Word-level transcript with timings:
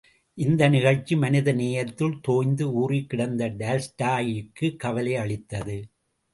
இந்த 0.37 0.69
நிகழ்ச்சி 0.69 1.15
மனித 1.15 1.51
நேயத்தில் 1.51 2.15
தோய்ந்து 2.21 2.67
ஊறிக்கிடந்த 2.81 3.51
டால்ஸ்டாயிக்கு 3.57 4.75
கவலையளித்தது. 4.83 5.79